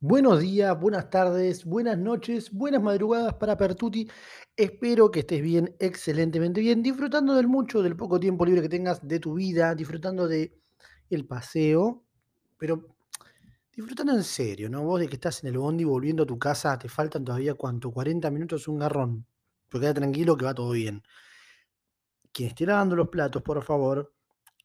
[0.00, 4.06] Buenos días, buenas tardes, buenas noches, buenas madrugadas para Pertuti.
[4.54, 9.08] Espero que estés bien, excelentemente bien, disfrutando del mucho, del poco tiempo libre que tengas
[9.08, 10.60] de tu vida, disfrutando de
[11.08, 12.04] el paseo,
[12.58, 12.94] pero
[13.74, 14.82] disfrutando en serio, ¿no?
[14.84, 17.90] Vos de que estás en el bondi volviendo a tu casa, te faltan todavía cuánto,
[17.90, 19.26] 40 minutos, un garrón.
[19.70, 21.02] Pero queda tranquilo que va todo bien.
[22.32, 24.12] Quien esté lavando los platos, por favor,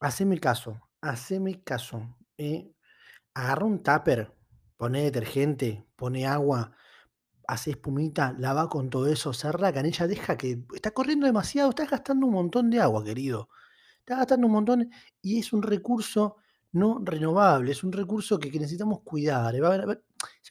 [0.02, 2.18] haceme caso, haceme caso.
[2.38, 2.74] ¿eh?
[3.34, 4.41] Agarra un tupper,
[4.82, 6.72] pone detergente, pone agua,
[7.48, 11.90] hace espumita, lava con todo eso, cerra la canilla, deja que está corriendo demasiado, estás
[11.90, 13.50] gastando un montón de agua, querido.
[14.00, 14.90] Estás gastando un montón
[15.22, 16.38] y es un recurso
[16.74, 19.56] no renovable, es un recurso que, necesitamos cuidar.
[19.64, 20.00] Va-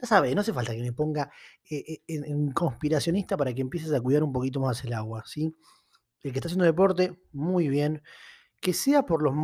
[0.00, 1.30] ya sabes, no hace falta que me ponga
[1.70, 5.24] eh, eh, en, en conspiracionista para que empieces a cuidar un poquito más el agua,
[5.26, 5.56] ¿sí?
[6.22, 8.02] El que está haciendo deporte, muy bien.
[8.60, 9.34] Que sea por los,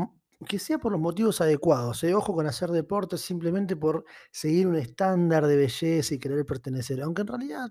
[0.46, 2.04] que sea por los motivos adecuados.
[2.04, 2.14] ¿eh?
[2.14, 7.00] Ojo con hacer deporte simplemente por seguir un estándar de belleza y querer pertenecer.
[7.02, 7.68] Aunque en realidad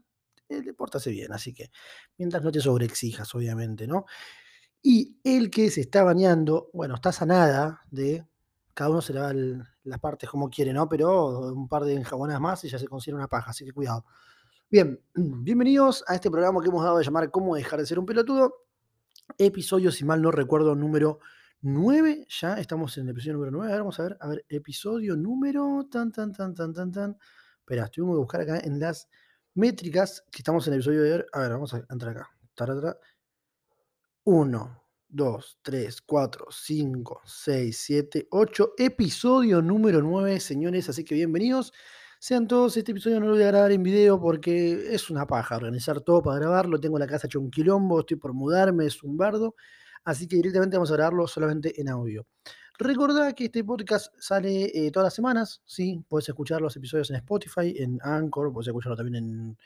[0.49, 1.69] el deporte hace bien, así que
[2.17, 4.05] mientras no te sobreexijas, obviamente, ¿no?
[4.81, 8.25] Y el que se está bañando, bueno, está sanada de.
[8.73, 10.89] Cada uno se lava el- las partes como quiere, ¿no?
[10.89, 14.05] Pero un par de enjabonadas más y ya se considera una paja, así que cuidado.
[14.69, 18.05] Bien, bienvenidos a este programa que hemos dado de llamar Cómo dejar de ser un
[18.05, 18.55] pelotudo
[19.37, 21.19] episodio, si mal no recuerdo, número
[21.65, 22.27] 9.
[22.29, 23.67] Ya estamos en el episodio número 9.
[23.67, 24.17] A ver, vamos a ver.
[24.21, 25.87] A ver, episodio número.
[25.89, 27.17] Tan, tan, tan, tan, tan, tan.
[27.59, 29.09] Espera, tengo que buscar acá en las
[29.55, 31.23] métricas que estamos en el episodio de hoy.
[31.33, 32.99] A ver, vamos a entrar acá.
[34.25, 38.73] 1, 2, 3, 4, 5, 6, 7, 8.
[38.77, 40.87] Episodio número 9, señores.
[40.89, 41.73] Así que bienvenidos.
[42.19, 45.57] Sean todos, este episodio no lo voy a grabar en video porque es una paja
[45.57, 46.79] organizar todo para grabarlo.
[46.79, 49.55] Tengo la casa hecha un quilombo, estoy por mudarme, es un bardo.
[50.05, 52.27] Así que directamente vamos a grabarlo solamente en audio.
[52.77, 56.03] Recordá que este podcast sale eh, todas las semanas, ¿sí?
[56.07, 59.57] Puedes escuchar los episodios en Spotify, en Anchor, puedes escucharlo también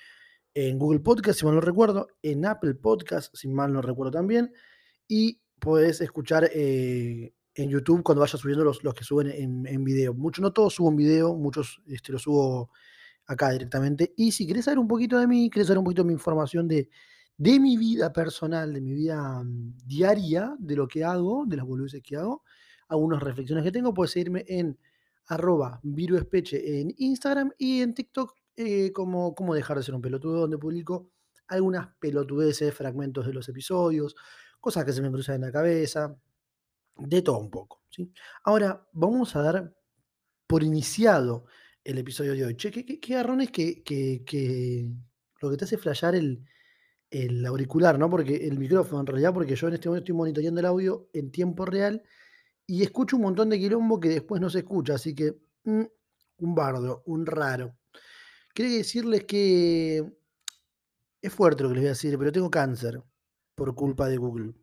[0.53, 4.51] en, Google Podcast, si mal no recuerdo, en Apple Podcast, si mal no recuerdo también,
[5.07, 9.83] y puedes escuchar eh, en YouTube cuando vaya subiendo los, los que suben en, en
[9.83, 10.13] video.
[10.13, 12.71] Muchos, no todos subo en video, muchos este, los subo
[13.25, 14.13] acá directamente.
[14.17, 16.67] Y si querés saber un poquito de mí, querés saber un poquito de mi información
[16.67, 16.89] de,
[17.39, 21.65] de mi vida personal, de mi vida mm, diaria, de lo que hago, de las
[21.65, 22.43] boludeces que hago,
[22.89, 24.77] algunas reflexiones que tengo, puedes seguirme en
[25.27, 30.41] arroba viruespeche en Instagram y en TikTok eh, como cómo dejar de ser un pelotudo,
[30.41, 31.11] donde publico
[31.47, 34.15] algunas pelotudeces, fragmentos de los episodios,
[34.59, 36.13] cosas que se me cruzan en la cabeza,
[36.97, 37.83] de todo un poco.
[37.89, 38.11] ¿sí?
[38.43, 39.73] Ahora, vamos a dar
[40.45, 41.45] por iniciado
[41.85, 42.57] el episodio de hoy.
[42.57, 44.91] Che, qué, qué, qué garrones que, que, que
[45.41, 46.43] lo que te hace flashear el,
[47.11, 48.09] el auricular, ¿no?
[48.09, 51.31] Porque el micrófono, en realidad, porque yo en este momento estoy monitoreando el audio en
[51.31, 52.03] tiempo real
[52.67, 55.83] y escucho un montón de quilombo que después no se escucha, así que mm,
[56.39, 57.77] un bardo, un raro.
[58.53, 60.05] Quería decirles que
[61.21, 63.01] es fuerte lo que les voy a decir, pero tengo cáncer
[63.55, 64.53] por culpa de Google.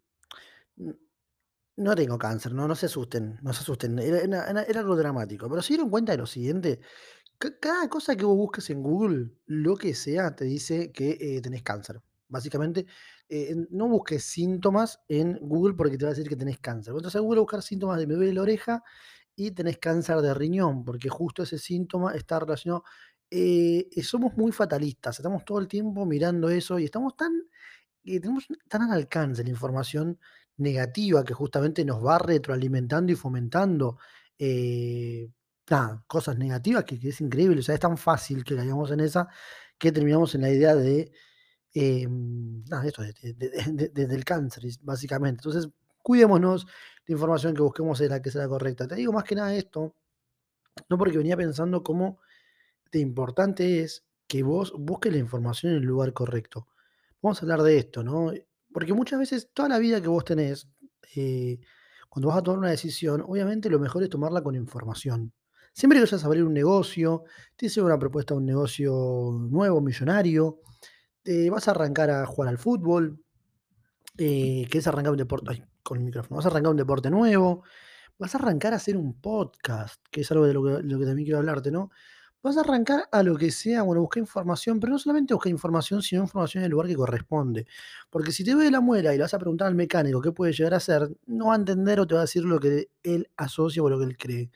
[1.77, 3.99] No tengo cáncer, no, no se asusten, no se asusten.
[3.99, 4.43] Era,
[4.81, 5.49] algo dramático.
[5.49, 6.81] Pero se dieron cuenta de lo siguiente.
[7.39, 11.41] ca- Cada cosa que vos busques en Google, lo que sea, te dice que eh,
[11.43, 12.03] tenés cáncer.
[12.29, 12.87] Básicamente,
[13.29, 16.93] eh, no busques síntomas en Google porque te va a decir que tenés cáncer.
[16.95, 18.83] A Google buscar síntomas de me duele la oreja
[19.37, 22.85] y tenés cáncer de riñón, porque justo ese síntoma está relacionado.
[23.31, 27.33] eh, eh, somos muy fatalistas, estamos todo el tiempo mirando eso y estamos tan
[28.05, 30.19] tenemos tan al alcance la información
[30.59, 33.99] negativa que justamente nos va retroalimentando y fomentando
[36.07, 37.61] cosas negativas que, que es increíble.
[37.61, 39.29] O sea, es tan fácil que caigamos en esa
[39.79, 41.13] que terminamos en la idea de
[41.79, 45.41] eh, nada, esto de- de- de- de- de- del cáncer, básicamente.
[45.47, 45.71] Entonces,
[46.03, 46.67] cuidémonos,
[47.07, 48.89] la información que busquemos es la que sea correcta.
[48.89, 49.95] Te digo más que nada esto,
[50.89, 52.19] no porque venía pensando cómo
[52.93, 56.69] de importante es que vos busques la información en el lugar correcto.
[57.23, 58.33] Vamos a hablar de esto, ¿no?
[58.73, 60.69] Porque muchas veces toda la vida que vos tenés,
[61.17, 61.59] eh,
[62.09, 65.33] cuando vas a tomar una decisión, obviamente lo mejor es tomarla con información.
[65.73, 67.25] Siempre que vayas a abrir un negocio,
[67.57, 68.93] te hice una propuesta de un negocio
[69.51, 70.61] nuevo, millonario,
[71.51, 73.21] vas a arrancar a jugar al fútbol,
[74.19, 77.63] eh, querés arrancar un deporte, con el micrófono, vas a arrancar un deporte nuevo,
[78.19, 81.05] vas a arrancar a hacer un podcast, que es algo de lo que, lo que
[81.05, 81.91] también quiero hablarte, ¿no?
[82.43, 86.01] Vas a arrancar a lo que sea, bueno, busca información, pero no solamente busca información,
[86.03, 87.67] sino información en el lugar que corresponde.
[88.09, 90.53] Porque si te ve la muela y le vas a preguntar al mecánico qué puede
[90.53, 93.29] llegar a hacer, no va a entender o te va a decir lo que él
[93.37, 94.51] asocia o lo que él cree.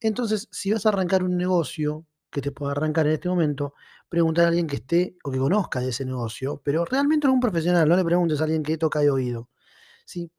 [0.00, 3.74] Entonces, si vas a arrancar un negocio que te pueda arrancar en este momento,
[4.08, 7.40] preguntar a alguien que esté o que conozca de ese negocio, pero realmente no un
[7.40, 9.50] profesional, no le preguntes a alguien que toca de oído.
[10.04, 10.30] ¿sí?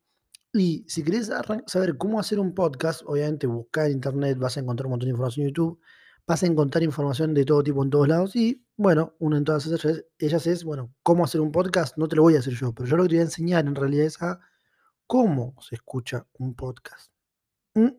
[0.53, 1.31] Y si querés
[1.67, 5.11] saber cómo hacer un podcast, obviamente buscar en internet, vas a encontrar un montón de
[5.11, 5.79] información en YouTube.
[6.25, 9.65] vas a encontrar información de todo tipo en todos lados y, bueno, una de todas
[9.67, 12.73] ellas, ellas es, bueno, cómo hacer un podcast, no te lo voy a hacer yo,
[12.73, 14.39] pero yo lo que te voy a enseñar en realidad es a
[15.07, 17.11] cómo se escucha un podcast.
[17.75, 17.89] ¿Mm?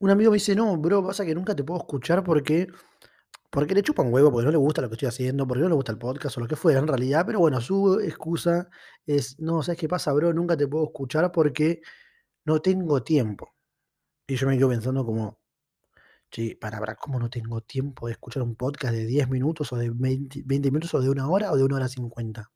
[0.00, 2.68] Un amigo me dice, no, bro, pasa que nunca te puedo escuchar porque,
[3.50, 5.68] porque le chupa un huevo, porque no le gusta lo que estoy haciendo, porque no
[5.68, 8.68] le gusta el podcast o lo que fuera en realidad, pero bueno, su excusa
[9.06, 10.32] es, no, ¿sabes qué pasa, bro?
[10.34, 11.80] Nunca te puedo escuchar porque
[12.44, 13.54] no tengo tiempo.
[14.26, 15.40] Y yo me quedo pensando como,
[16.30, 19.76] sí, para, para, ¿cómo no tengo tiempo de escuchar un podcast de 10 minutos o
[19.76, 22.50] de 20, 20 minutos o de una hora o de una hora 50?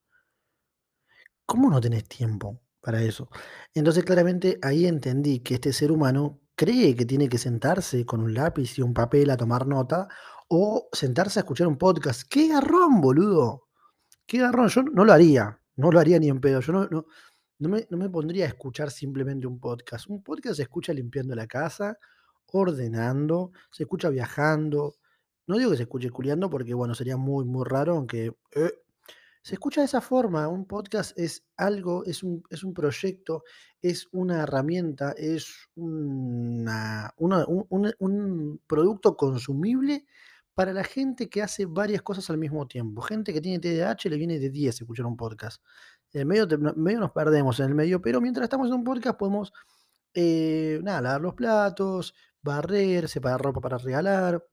[1.46, 3.30] ¿Cómo no tenés tiempo para eso?
[3.74, 8.34] Entonces claramente ahí entendí que este ser humano cree que tiene que sentarse con un
[8.34, 10.08] lápiz y un papel a tomar nota
[10.54, 12.28] o sentarse a escuchar un podcast.
[12.28, 13.68] ¡Qué garrón, boludo!
[14.26, 14.68] ¡Qué garrón!
[14.68, 16.60] Yo no lo haría, no lo haría ni en pedo.
[16.60, 17.06] Yo no, no,
[17.58, 20.10] no, me, no me pondría a escuchar simplemente un podcast.
[20.10, 21.96] Un podcast se escucha limpiando la casa,
[22.48, 24.96] ordenando, se escucha viajando.
[25.46, 28.72] No digo que se escuche culiando porque, bueno, sería muy, muy raro, aunque eh,
[29.42, 30.48] se escucha de esa forma.
[30.48, 33.42] Un podcast es algo, es un, es un proyecto,
[33.80, 40.04] es una herramienta, es una, un, un- un producto consumible
[40.54, 43.02] para la gente que hace varias cosas al mismo tiempo.
[43.02, 45.62] Gente que tiene TDAH le viene de 10 escuchar un podcast.
[46.12, 46.46] En el medio,
[46.76, 49.52] medio nos perdemos en el medio, pero mientras estamos en un podcast podemos,
[50.14, 54.44] eh, nada, lavar los platos, barrer, separar ropa para regalar,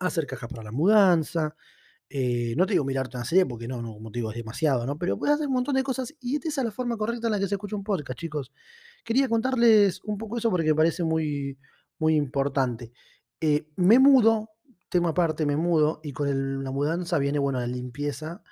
[0.00, 1.56] hacer cajas para la mudanza.
[2.08, 4.86] Eh, no te digo mirarte una serie porque no, no, como te digo, es demasiado,
[4.86, 4.96] ¿no?
[4.96, 7.40] Pero puedes hacer un montón de cosas y esa es la forma correcta en la
[7.40, 8.52] que se escucha un podcast, chicos.
[9.04, 11.58] Quería contarles un poco eso porque me parece muy,
[11.98, 12.92] muy importante.
[13.40, 14.50] Eh, me mudo,
[14.88, 18.42] tema aparte, me mudo y con la mudanza viene, bueno, la limpieza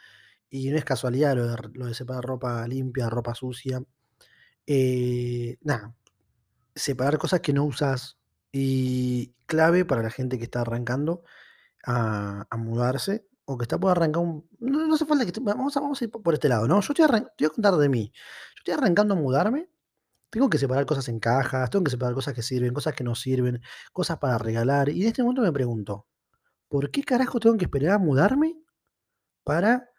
[0.50, 3.82] y no es casualidad lo de, separar ropa limpia, ropa sucia.
[4.66, 5.94] Eh, nada,
[6.74, 8.18] separar cosas que no usas
[8.52, 11.24] y clave para la gente que está arrancando
[11.84, 14.48] a, mudarse o que está por arrancar un...
[14.60, 15.32] No, no hace falta que...
[15.40, 16.80] Vamos a, vamos ir por este lado, ¿no?
[16.80, 18.12] Yo estoy te voy a contar de mí.
[18.14, 19.68] Yo estoy arrancando a mudarme.
[20.30, 23.14] Tengo que separar cosas en cajas, tengo que separar cosas que sirven, cosas que no
[23.14, 23.60] sirven,
[23.92, 24.88] cosas para regalar.
[24.88, 26.06] Y en este momento me pregunto,
[26.68, 28.56] ¿por qué carajo tengo que esperar a mudarme
[29.44, 29.90] para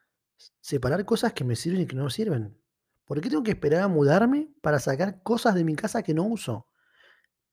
[0.62, 2.58] separar cosas que me sirven y que no sirven?
[3.06, 6.24] ¿Por qué tengo que esperar a mudarme para sacar cosas de mi casa que no
[6.26, 6.68] uso?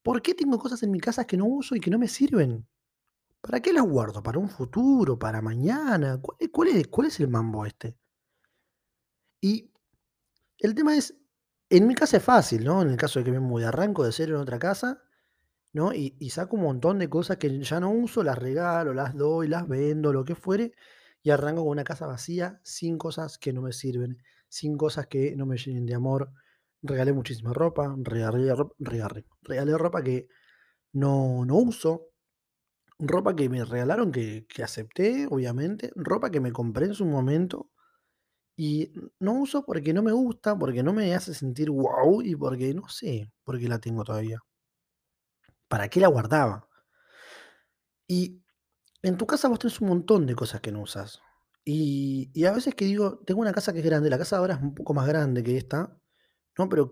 [0.03, 2.67] ¿Por qué tengo cosas en mi casa que no uso y que no me sirven?
[3.41, 4.23] ¿Para qué las guardo?
[4.23, 5.19] ¿Para un futuro?
[5.19, 6.19] ¿Para mañana?
[6.21, 7.97] ¿Cuál cuál es- cuál es el mambo este?
[9.41, 9.71] Y
[10.59, 11.15] el tema es,
[11.69, 12.81] en mi casa es fácil, ¿no?
[12.81, 15.03] En el caso de que me mude, arranco de cero en otra casa,
[15.73, 15.93] ¿no?
[15.93, 19.67] Y, saco un montón de cosas que ya no uso, las regalo, las doy, las
[19.67, 20.73] vendo, lo que fuere,
[21.23, 24.17] y arranco con una casa vacía, sin cosas que no me sirven,
[24.49, 26.31] sin cosas que no me llenen de amor.
[26.83, 30.27] Regalé muchísima ropa, regalé, regalé, regalé ropa que
[30.93, 32.13] no, no uso,
[32.99, 37.69] Ropa que me regalaron que que acepté, obviamente, ropa que me compré en su momento
[38.57, 42.73] y no uso porque no me gusta, porque no me hace sentir guau y porque
[42.73, 44.39] no sé por qué la tengo todavía.
[45.73, 46.69] ¿Para qué la guardaba?
[48.07, 48.41] Y
[49.03, 51.21] en tu casa vos tenés un montón de cosas que no usas.
[51.65, 54.61] Y a veces que digo, tengo una casa que es grande, la casa ahora es
[54.61, 55.97] un poco más grande que esta,
[56.57, 56.69] ¿no?
[56.69, 56.91] Pero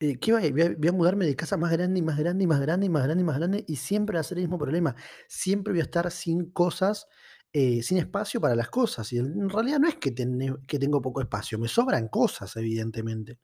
[0.00, 2.46] Eh, ¿qué voy a voy a mudarme de casa más grande, y más grande, y
[2.46, 4.58] más grande, y más grande, y más grande, y siempre va a ser el mismo
[4.58, 4.94] problema.
[5.28, 7.08] Siempre voy a estar sin cosas,
[7.52, 9.12] eh, sin espacio para las cosas.
[9.12, 13.40] Y en realidad no es que tene que tengo poco espacio, me sobran cosas, evidentemente.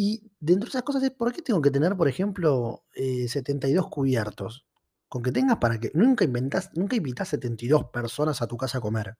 [0.00, 3.88] Y dentro de esas cosas es, ¿por qué tengo que tener, por ejemplo, eh, 72
[3.88, 4.64] cubiertos?
[5.08, 8.80] Con que tengas para que nunca inventás nunca invitás 72 personas a tu casa a
[8.80, 9.18] comer.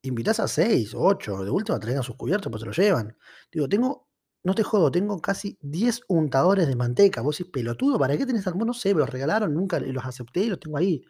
[0.00, 3.14] Invitás a 6, 8, de última traigan sus cubiertos, pues se los llevan.
[3.52, 4.08] Digo, tengo,
[4.42, 7.20] no te jodo, tengo casi 10 untadores de manteca.
[7.20, 8.64] Vos decís, pelotudo, ¿para qué tenés tanto?
[8.64, 11.04] No sé, me los regalaron, nunca los acepté y los tengo ahí.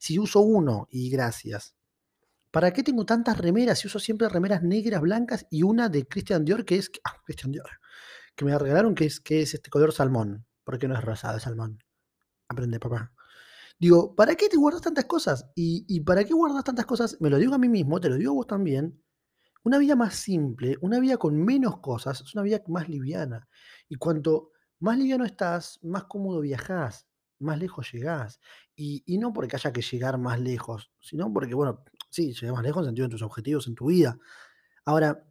[0.00, 1.76] Si uso uno, y gracias.
[2.50, 6.44] ¿Para qué tengo tantas remeras si uso siempre remeras negras, blancas y una de Christian
[6.44, 7.68] Dior que es, ah, Christian Dior,
[8.36, 10.46] que me regalaron que es, que es este color salmón?
[10.64, 11.82] Porque no es rosado, es salmón.
[12.48, 13.12] Aprende, papá.
[13.78, 15.50] Digo, ¿para qué te guardas tantas cosas?
[15.54, 17.20] ¿Y, y para qué guardas tantas cosas?
[17.20, 19.02] Me lo digo a mí mismo, te lo digo a vos también.
[19.64, 23.48] Una vida más simple, una vida con menos cosas, es una vida más liviana.
[23.88, 27.06] Y cuanto más liviano estás, más cómodo viajás,
[27.40, 28.40] más lejos llegás.
[28.76, 32.64] Y, y no porque haya que llegar más lejos, sino porque, bueno, sí, llegar más
[32.64, 34.18] lejos en sentido de tus objetivos en tu vida.
[34.84, 35.25] Ahora,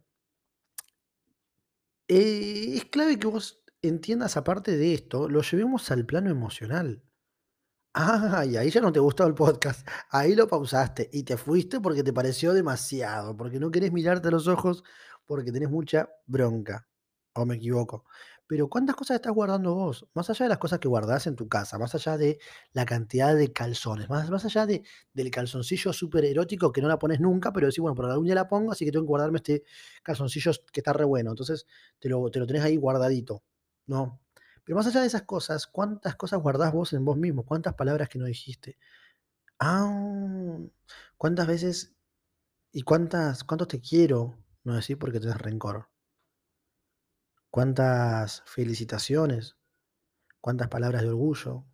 [2.08, 7.02] eh, es clave que vos entiendas aparte de esto, lo llevemos al plano emocional.
[7.94, 9.86] Ah, y ahí ya no te gustó el podcast.
[10.10, 14.30] Ahí lo pausaste y te fuiste porque te pareció demasiado, porque no querés mirarte a
[14.32, 14.84] los ojos
[15.24, 16.86] porque tenés mucha bronca.
[17.34, 18.04] ¿O me equivoco?
[18.48, 20.06] Pero ¿cuántas cosas estás guardando vos?
[20.14, 22.38] Más allá de las cosas que guardás en tu casa, más allá de
[22.72, 26.98] la cantidad de calzones, más, más allá de, del calzoncillo súper erótico que no la
[26.98, 29.38] pones nunca, pero decís, bueno, por algún día la pongo, así que tengo que guardarme
[29.38, 29.64] este
[30.02, 31.30] calzoncillo que está re bueno.
[31.30, 31.66] Entonces
[31.98, 33.42] te lo, te lo tenés ahí guardadito,
[33.86, 34.20] ¿no?
[34.64, 37.44] Pero más allá de esas cosas, ¿cuántas cosas guardás vos en vos mismo?
[37.44, 38.78] ¿Cuántas palabras que no dijiste?
[39.60, 40.58] Ah,
[41.18, 41.94] ¿cuántas veces
[42.72, 45.88] y cuántas, cuántos te quiero no decir porque tenés rencor?
[47.50, 49.56] ¿Cuántas felicitaciones?
[50.40, 51.64] ¿Cuántas palabras de orgullo?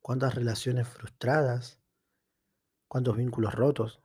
[0.00, 1.80] ¿Cuántas relaciones frustradas?
[2.86, 4.00] ¿Cuántos vínculos rotos?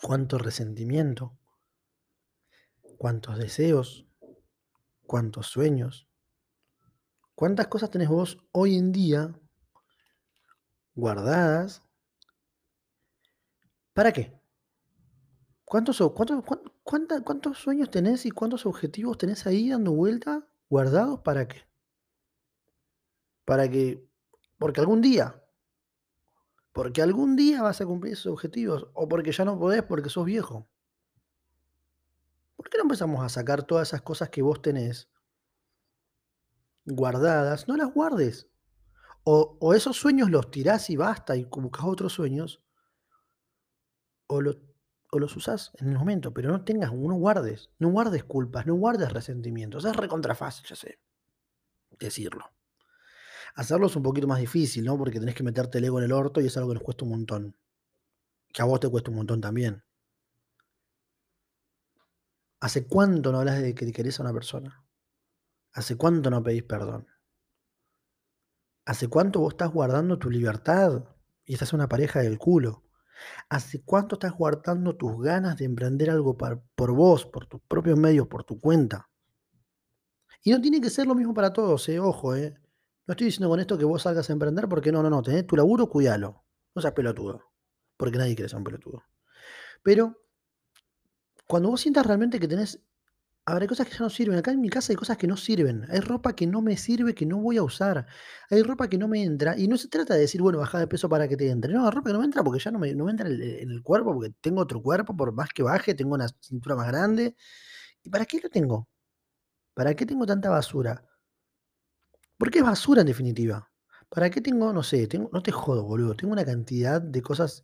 [0.00, 1.38] ¿Cuánto resentimiento?
[2.98, 4.06] ¿Cuántos deseos?
[5.06, 6.08] ¿Cuántos sueños?
[7.34, 9.34] ¿Cuántas cosas tenés vos hoy en día
[10.94, 11.82] guardadas?
[13.92, 14.40] ¿Para qué?
[15.64, 21.46] ¿Cuántos, cuántos, cuántos, cuántos sueños tenés y cuántos objetivos tenés ahí dando vuelta guardados para
[21.46, 21.66] qué?
[23.44, 24.08] Para que,
[24.58, 25.42] porque algún día,
[26.72, 30.24] porque algún día vas a cumplir esos objetivos o porque ya no podés porque sos
[30.24, 30.68] viejo.
[32.56, 35.10] ¿Por qué no empezamos a sacar todas esas cosas que vos tenés
[36.84, 37.68] guardadas?
[37.68, 38.48] No las guardes.
[39.24, 42.62] O, o esos sueños los tirás y basta y buscas otros sueños.
[44.26, 44.56] O, lo,
[45.14, 48.74] o los usás en el momento, pero no tengas, no guardes, no guardes culpas, no
[48.74, 49.84] guardes resentimientos.
[49.84, 50.98] Es recontra fácil, ya sé,
[52.00, 52.50] decirlo.
[53.54, 54.96] Hacerlo es un poquito más difícil, ¿no?
[54.96, 57.04] Porque tenés que meterte el ego en el orto y es algo que nos cuesta
[57.04, 57.56] un montón.
[58.54, 59.84] Que a vos te cuesta un montón también.
[62.60, 64.82] ¿Hace cuánto no hablas de que querés a una persona?
[65.74, 67.06] ¿Hace cuánto no pedís perdón?
[68.86, 71.04] ¿Hace cuánto vos estás guardando tu libertad
[71.44, 72.82] y estás en una pareja del culo?
[73.48, 78.28] ¿Hace cuánto estás guardando tus ganas de emprender algo por vos, por tus propios medios,
[78.28, 79.10] por tu cuenta?
[80.44, 82.54] Y no tiene que ser lo mismo para todos, eh, ojo, eh.
[83.06, 85.46] No estoy diciendo con esto que vos salgas a emprender porque no, no, no, tenés
[85.46, 86.44] tu laburo, cuídalo.
[86.74, 87.52] No seas pelotudo,
[87.96, 89.02] porque nadie quiere ser un pelotudo.
[89.82, 90.22] Pero
[91.46, 92.80] cuando vos sientas realmente que tenés,
[93.44, 94.38] habrá cosas que ya no sirven.
[94.38, 95.86] Acá en mi casa hay cosas que no sirven.
[95.90, 98.06] Hay ropa que no me sirve, que no voy a usar.
[98.50, 99.58] Hay ropa que no me entra.
[99.58, 101.72] Y no se trata de decir, bueno, baja de peso para que te entre.
[101.72, 103.42] No, ropa que no me entra porque ya no me, no me entra en el,
[103.42, 106.88] en el cuerpo, porque tengo otro cuerpo, por más que baje, tengo una cintura más
[106.88, 107.36] grande.
[108.02, 108.88] ¿Y para qué lo tengo?
[109.74, 111.04] ¿Para qué tengo tanta basura?
[112.38, 113.70] Porque es basura en definitiva.
[114.08, 117.62] ¿Para qué tengo, no sé, tengo, no te jodo, boludo, tengo una cantidad de cosas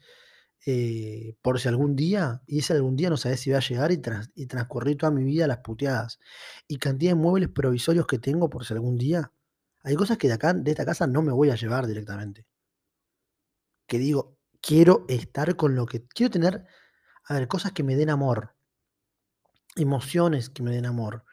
[0.66, 3.92] eh, por si algún día, y ese algún día no sabes si va a llegar
[3.92, 6.18] y, trans, y transcurrir toda mi vida las puteadas.
[6.66, 9.32] Y cantidad de muebles provisorios que tengo por si algún día.
[9.82, 12.46] Hay cosas que de acá, de esta casa, no me voy a llevar directamente.
[13.86, 16.06] Que digo, quiero estar con lo que.
[16.06, 16.66] Quiero tener.
[17.24, 18.54] A ver, cosas que me den amor.
[19.76, 21.24] Emociones que me den amor.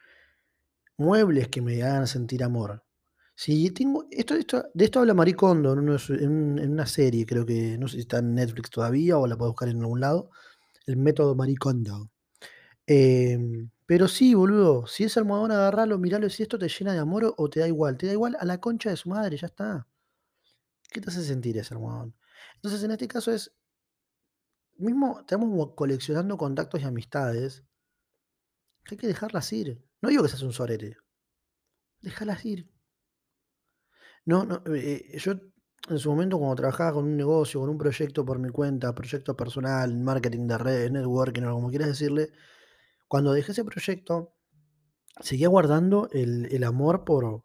[0.96, 2.85] Muebles que me hagan sentir amor.
[3.38, 4.06] Sí, tengo.
[4.10, 5.80] Esto, esto, de esto habla Maricondo en,
[6.70, 7.76] una serie, creo que.
[7.78, 10.30] No sé si está en Netflix todavía o la puedo buscar en algún lado.
[10.86, 12.10] El método Maricondo.
[12.86, 13.38] Eh,
[13.86, 14.86] pero sí, boludo.
[14.86, 16.30] Si es almohadón, agarralo, miralo.
[16.30, 17.98] Si esto te llena de amor o te da igual.
[17.98, 19.86] Te da igual a la concha de su madre, ya está.
[20.90, 22.14] ¿Qué te hace sentir ese almohadón?
[22.56, 23.52] Entonces, en este caso es.
[24.78, 27.64] Mismo estamos coleccionando contactos y amistades.
[28.90, 29.82] Hay que dejarlas ir.
[30.00, 30.96] No digo que seas un sorete.
[32.02, 32.75] Déjalas ir.
[34.26, 35.32] No, no, eh, yo
[35.88, 39.36] en su momento cuando trabajaba con un negocio, con un proyecto por mi cuenta, proyecto
[39.36, 42.30] personal, marketing de redes, networking o como quieras decirle,
[43.08, 44.34] cuando dejé ese proyecto,
[45.20, 47.44] seguía guardando el, el amor por,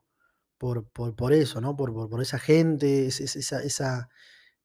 [0.58, 1.76] por, por, por, eso, ¿no?
[1.78, 4.10] Por, por, esa gente, esa, esa,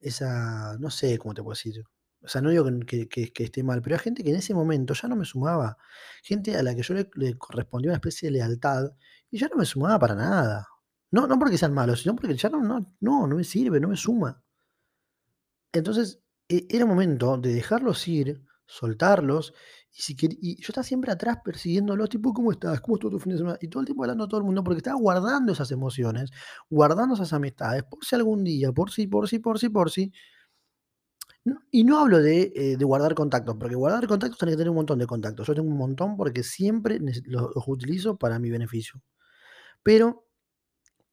[0.00, 1.84] esa, no sé cómo te puedo decir.
[2.22, 4.94] O sea, no digo que, que, esté mal, pero hay gente que en ese momento
[4.94, 5.76] ya no me sumaba.
[6.22, 8.92] Gente a la que yo le correspondía una especie de lealtad
[9.30, 10.66] y ya no me sumaba para nada.
[11.16, 13.96] No, no porque sean malos, sino porque ya no, no, no, me sirve, no me
[13.96, 14.42] suma.
[15.72, 19.54] Entonces, e, era momento de dejarlos ir, soltarlos,
[20.08, 22.82] y, yo estaba siempre atrás persiguiéndolos, tipo, ¿cómo estás?
[22.82, 23.56] ¿Cómo estuvo tu fin de semana?
[23.62, 26.30] Y todo el tiempo hablando a todo el mundo, porque estaba guardando esas emociones,
[26.68, 30.12] guardando esas amistades, por si algún día, por si, por si, por si, por si.
[31.70, 34.76] Y no hablo de, eh, de guardar contactos, porque guardar contactos tiene que tener un
[34.76, 35.46] montón de contactos.
[35.46, 39.00] Yo tengo un montón porque siempre los utilizo para mi beneficio.
[39.82, 40.25] Pero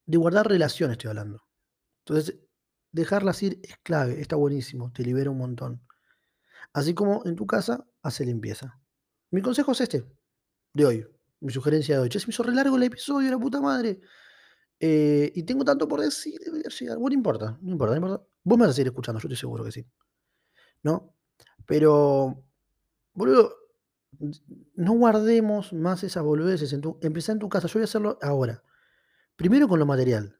[0.05, 1.43] de guardar relaciones estoy hablando.
[2.05, 2.38] Entonces,
[2.91, 5.81] dejarlas ir es clave, está buenísimo, te libera un montón.
[6.74, 8.79] Así como en tu casa, hace limpieza.
[9.31, 10.05] Mi consejo es este,
[10.74, 11.07] de hoy,
[11.39, 12.10] mi sugerencia de hoy.
[12.10, 14.00] Che, se me hizo re largo el episodio, la puta madre.
[14.79, 16.98] Eh, y tengo tanto por decir, debería llegar.
[16.98, 18.25] Bueno, no importa, no importa, no importa.
[18.43, 19.86] Vos me vas a seguir escuchando, yo estoy seguro que sí.
[20.83, 21.15] ¿No?
[21.65, 22.43] Pero,
[23.13, 23.55] boludo,
[24.75, 26.74] no guardemos más esas boludeces.
[26.74, 27.67] En tu, empezá en tu casa.
[27.67, 28.63] Yo voy a hacerlo ahora.
[29.36, 30.40] Primero con lo material.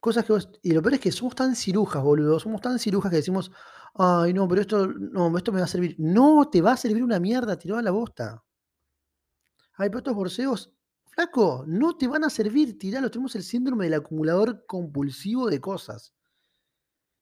[0.00, 2.38] Cosas que vos, y lo peor es que somos tan cirujas, boludo.
[2.38, 3.50] Somos tan cirujas que decimos,
[3.94, 5.96] ay, no, pero esto, no, esto me va a servir.
[5.98, 8.44] No te va a servir una mierda, tiró a la bosta.
[9.74, 10.72] Ay, pero estos borseos,
[11.10, 13.10] flaco, no te van a servir, tiralo.
[13.10, 16.14] Tenemos el síndrome del acumulador compulsivo de cosas.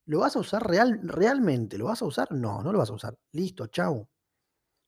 [0.06, 1.78] ¿Lo vas a usar real, realmente?
[1.78, 2.32] ¿Lo vas a usar?
[2.32, 3.18] No, no lo vas a usar.
[3.32, 4.08] Listo, chau.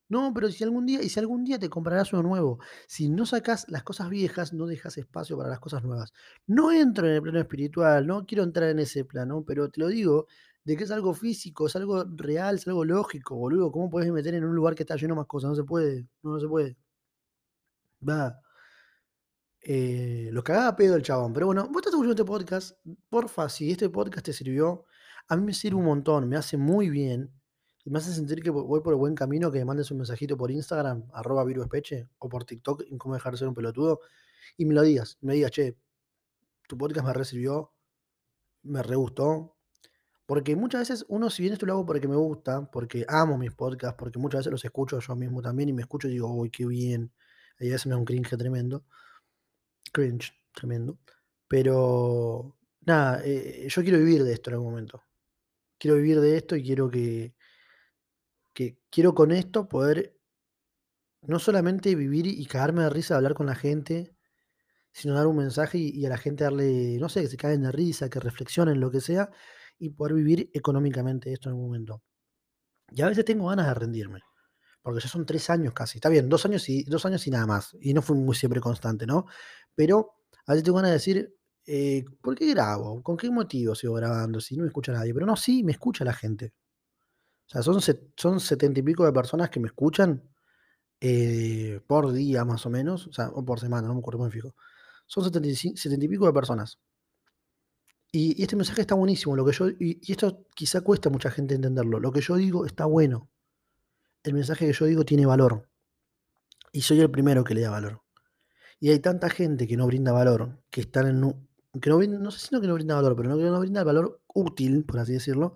[0.09, 3.27] No, pero si algún día, y si algún día te comprarás uno nuevo, si no
[3.27, 6.13] sacas las cosas viejas, no dejas espacio para las cosas nuevas.
[6.47, 9.89] No entro en el plano espiritual, no quiero entrar en ese plano, pero te lo
[9.89, 10.27] digo,
[10.65, 13.73] de que es algo físico, es algo real, es algo lógico, boludo.
[13.73, 15.51] ¿Cómo puedes meter en un lugar que está lleno más cosas?
[15.51, 16.77] No se puede, no, se puede.
[18.07, 18.41] Va.
[19.61, 21.33] Eh, lo cagaba pedo el chabón.
[21.33, 22.79] Pero bueno, vos estás escuchando este podcast.
[23.09, 24.85] Porfa, si este podcast te sirvió,
[25.29, 27.31] a mí me sirve un montón, me hace muy bien.
[27.91, 30.51] Me hace sentir que voy por el buen camino, que me mandes un mensajito por
[30.51, 34.01] Instagram, arroba viruespeche, o por TikTok, en cómo dejar de ser un pelotudo,
[34.57, 35.17] y me lo digas.
[35.21, 35.77] Me digas, che,
[36.69, 37.73] tu podcast me recibió,
[38.63, 39.57] me re gustó.
[40.27, 43.53] Porque muchas veces uno, si bien esto lo hago porque me gusta, porque amo mis
[43.53, 46.51] podcasts, porque muchas veces los escucho yo mismo también y me escucho y digo, uy,
[46.51, 47.13] qué bien.
[47.59, 48.85] Y a veces me da un cringe tremendo.
[49.93, 50.99] Cringe, tremendo.
[51.49, 55.03] Pero, nada, eh, yo quiero vivir de esto en algún momento.
[55.79, 57.35] Quiero vivir de esto y quiero que,
[58.59, 60.19] que quiero con esto poder
[61.23, 64.17] no solamente vivir y cagarme de risa de hablar con la gente,
[64.91, 67.71] sino dar un mensaje y, a la gente darle, no sé, que se caigan de
[67.71, 69.31] risa, que reflexionen, lo que sea,
[69.79, 72.03] y poder vivir económicamente esto en algún momento.
[72.91, 74.23] Y a veces tengo ganas de rendirme,
[74.83, 75.99] porque ya son tres años casi.
[75.99, 77.77] Está bien, dos años y, dos años y nada más.
[77.81, 79.27] Y no fui muy siempre constante, ¿no?
[79.77, 81.33] Pero a veces tengo ganas de decir,
[81.65, 83.05] eh, ¿por qué grabo?
[83.05, 84.41] ¿Con qué motivo sigo grabando?
[84.41, 85.15] Si no me escucha nadie.
[85.15, 86.55] Pero no, sí, me escucha la gente.
[87.49, 87.81] O sea, son,
[88.17, 90.23] son setenta y pico de personas que me escuchan
[91.01, 94.31] eh, por día más o menos, o sea, o por semana, no me acuerdo muy
[94.31, 94.55] fijo.
[95.07, 96.79] Son setenta y, cin- setenta y pico de personas.
[98.13, 99.35] Y, y este mensaje está buenísimo.
[99.35, 102.01] Lo que yo, y, y esto quizá cuesta a mucha gente entenderlo.
[102.01, 103.29] Lo que yo digo está bueno.
[104.23, 105.69] El mensaje que yo digo tiene valor.
[106.73, 108.03] Y soy el primero que le da valor.
[108.81, 111.49] Y hay tanta gente que no brinda valor, que están en
[111.81, 113.59] que no, brin- no sé si no que no brinda valor, pero no, que no
[113.59, 115.55] brinda el valor útil, por así decirlo,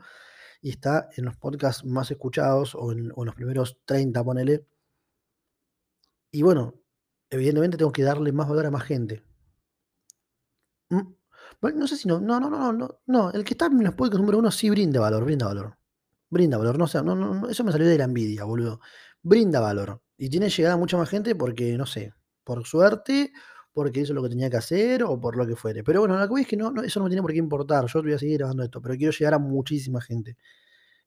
[0.62, 4.64] y está en los podcasts más escuchados o en, los primeros 30, ponele.
[6.30, 6.74] Y bueno,
[7.28, 9.24] evidentemente tengo que darle más valor a más gente.
[10.90, 11.14] Mm,
[11.74, 14.20] no sé si no, no, no, no, no, no, el que está en los podcasts
[14.20, 15.76] número uno sí brinda valor, brinda valor.
[16.30, 18.80] Brinda valor, no sé, no, no, no, eso me salió de la envidia, boludo.
[19.22, 20.00] Brinda valor.
[20.16, 23.32] Y tiene llegada mucha más gente porque, no sé, por suerte,
[23.72, 25.82] porque hizo lo que tenía que hacer o por lo que fuere.
[25.84, 27.86] Pero bueno, lo que es que no, no, eso no me tiene por qué importar.
[27.86, 30.36] Yo voy a seguir grabando esto, pero quiero llegar a muchísima gente.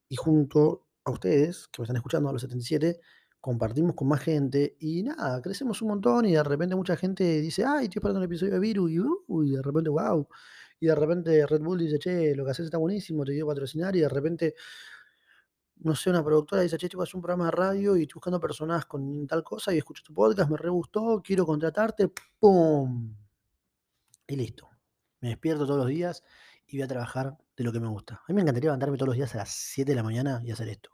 [0.10, 3.00] Y junto a ustedes, que me están escuchando a los 77,
[3.40, 7.64] compartimos con más gente y nada, crecemos un montón y de repente mucha gente dice,
[7.64, 10.28] ay, estoy esperando un episodio de Viru y, uh, y de repente, wow.
[10.80, 13.96] Y de repente Red Bull dice, che, lo que haces está buenísimo, te quiero patrocinar
[13.96, 14.56] y de repente
[15.78, 18.40] no sé, una productora dice, che, estoy hacer un programa de radio y estoy buscando
[18.40, 23.16] personas con tal cosa y escucho tu podcast, me re gustó, quiero contratarte, ¡pum!
[24.28, 24.70] Y listo.
[25.22, 26.24] Me despierto todos los días
[26.68, 28.16] y voy a trabajar de lo que me gusta.
[28.16, 30.52] A mí me encantaría levantarme todos los días a las 7 de la mañana y
[30.52, 30.92] hacer esto.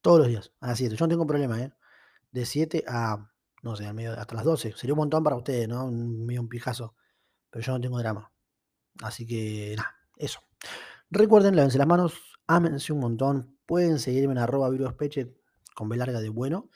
[0.00, 0.96] Todos los días, a las 7.
[0.96, 1.72] Yo no tengo problema, ¿eh?
[2.30, 3.30] De 7 a,
[3.62, 4.72] no sé, al medio- hasta las 12.
[4.76, 5.84] Sería un montón para ustedes, ¿no?
[5.86, 6.94] Un, medio un pijazo.
[7.50, 8.30] Pero yo no tengo drama.
[9.02, 10.40] Así que, nada, eso.
[11.10, 12.14] Recuerden, lávense las manos,
[12.46, 13.53] ámense un montón.
[13.66, 15.34] Pueden seguirme en arroba viruespeche
[15.74, 16.68] con B larga de bueno.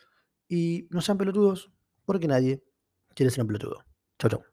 [0.48, 1.70] Y no sean pelotudos,
[2.04, 2.64] porque nadie
[3.14, 3.84] quiere ser un pelotudo.
[4.18, 4.47] Chau, chau.